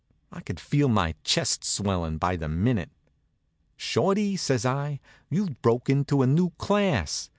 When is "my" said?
0.89-1.13